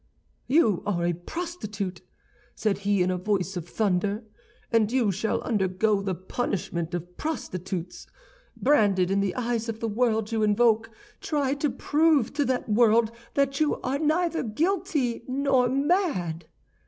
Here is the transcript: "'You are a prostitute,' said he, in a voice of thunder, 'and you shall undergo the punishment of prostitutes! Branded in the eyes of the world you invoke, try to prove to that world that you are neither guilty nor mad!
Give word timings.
"'You 0.47 0.81
are 0.87 1.05
a 1.05 1.13
prostitute,' 1.13 2.01
said 2.55 2.79
he, 2.79 3.03
in 3.03 3.11
a 3.11 3.19
voice 3.19 3.55
of 3.55 3.69
thunder, 3.69 4.23
'and 4.71 4.91
you 4.91 5.11
shall 5.11 5.41
undergo 5.41 6.01
the 6.01 6.15
punishment 6.15 6.95
of 6.95 7.17
prostitutes! 7.17 8.07
Branded 8.57 9.11
in 9.11 9.19
the 9.19 9.35
eyes 9.35 9.69
of 9.69 9.79
the 9.79 9.87
world 9.87 10.31
you 10.31 10.41
invoke, 10.41 10.89
try 11.19 11.53
to 11.53 11.69
prove 11.69 12.33
to 12.33 12.45
that 12.45 12.67
world 12.67 13.11
that 13.35 13.59
you 13.59 13.79
are 13.81 13.99
neither 13.99 14.41
guilty 14.41 15.23
nor 15.27 15.69
mad! 15.69 16.45